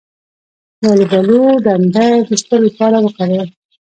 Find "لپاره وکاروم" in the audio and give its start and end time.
2.65-3.49